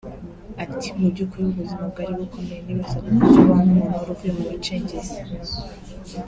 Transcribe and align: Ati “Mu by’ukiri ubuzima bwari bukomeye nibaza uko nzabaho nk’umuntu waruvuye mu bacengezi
Ati 0.63 0.87
“Mu 0.99 1.07
by’ukiri 1.13 1.45
ubuzima 1.49 1.83
bwari 1.91 2.13
bukomeye 2.19 2.59
nibaza 2.63 2.95
uko 2.97 3.11
nzabaho 3.13 3.63
nk’umuntu 3.67 3.95
waruvuye 3.99 4.31
mu 4.37 4.43
bacengezi 4.49 5.15